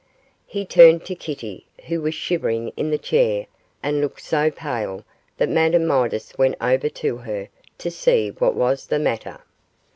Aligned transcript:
He 0.47 0.65
turned 0.65 1.05
to 1.05 1.13
Kitty, 1.13 1.67
who 1.85 2.01
was 2.01 2.15
shivering 2.15 2.69
in 2.75 2.89
the 2.89 2.97
chair 2.97 3.45
and 3.83 4.01
looked 4.01 4.23
so 4.23 4.49
pale 4.49 5.05
that 5.37 5.47
Madame 5.47 5.85
Midas 5.85 6.35
went 6.39 6.55
over 6.59 6.89
to 6.89 7.17
her 7.17 7.49
to 7.77 7.91
see 7.91 8.29
what 8.31 8.55
was 8.55 8.87
the 8.87 8.97
matter. 8.97 9.41